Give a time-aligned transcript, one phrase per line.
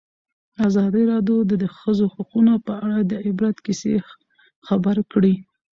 [0.67, 3.93] ازادي راډیو د د ښځو حقونه په اړه د عبرت کیسې
[4.67, 5.33] خبر کړي.